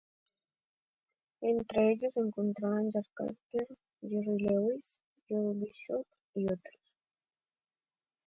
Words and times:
Entre 1.41 1.91
ellos 1.91 2.11
se 2.15 2.21
encontraban 2.21 2.89
Jack 2.91 3.05
Carter, 3.13 3.67
Jerry 4.01 4.39
Lewis, 4.47 4.97
Joey 5.29 5.59
Bishop 5.59 6.07
y 6.33 6.45
otros. 6.45 6.95